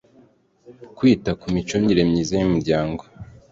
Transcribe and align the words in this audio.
kwita 0.97 1.31
ku 1.39 1.45
micungire 1.55 2.01
myiza 2.09 2.33
y 2.39 2.45
umuryango 2.47 3.03